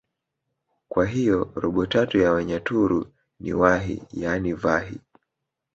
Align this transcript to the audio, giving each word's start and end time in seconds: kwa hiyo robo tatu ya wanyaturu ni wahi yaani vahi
kwa 0.89 1.05
hiyo 1.05 1.51
robo 1.55 1.85
tatu 1.85 2.17
ya 2.17 2.31
wanyaturu 2.31 3.13
ni 3.39 3.53
wahi 3.53 4.03
yaani 4.13 4.53
vahi 4.53 4.99